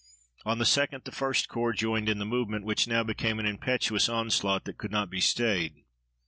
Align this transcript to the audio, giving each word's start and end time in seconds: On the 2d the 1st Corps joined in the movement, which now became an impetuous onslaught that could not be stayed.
On 0.45 0.57
the 0.57 0.63
2d 0.65 1.03
the 1.03 1.11
1st 1.11 1.47
Corps 1.47 1.73
joined 1.73 2.09
in 2.09 2.17
the 2.17 2.25
movement, 2.25 2.65
which 2.65 2.87
now 2.87 3.03
became 3.03 3.37
an 3.37 3.45
impetuous 3.45 4.09
onslaught 4.09 4.65
that 4.65 4.79
could 4.79 4.89
not 4.89 5.11
be 5.11 5.21
stayed. 5.21 5.83